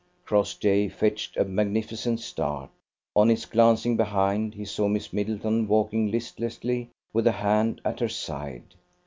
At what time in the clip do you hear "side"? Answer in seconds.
8.09-8.73